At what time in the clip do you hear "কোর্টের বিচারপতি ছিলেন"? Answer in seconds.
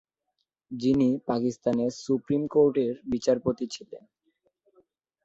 2.47-4.03